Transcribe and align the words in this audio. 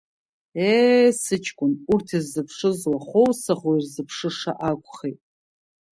Ее, 0.65 1.13
сыҷкәын, 1.23 1.73
урҭ 1.91 2.07
ирзыԥшыз 2.15 2.79
уаӷоу-саӷоу 2.91 3.73
ирзыԥшыша 3.75 4.53
акәхеит. 4.69 5.19